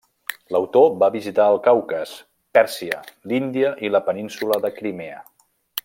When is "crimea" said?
4.81-5.25